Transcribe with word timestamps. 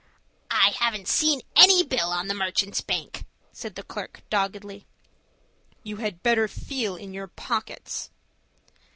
"I 0.49 0.69
haven't 0.79 1.07
seen 1.07 1.43
any 1.55 1.83
bill 1.83 2.09
on 2.09 2.27
the 2.27 2.33
Merchants' 2.33 2.81
Bank," 2.81 3.23
said 3.53 3.75
the 3.75 3.83
clerk, 3.83 4.23
doggedly. 4.31 4.87
"You 5.83 5.97
had 5.97 6.23
better 6.23 6.47
feel 6.47 6.95
in 6.95 7.13
your 7.13 7.27
pockets." 7.27 8.09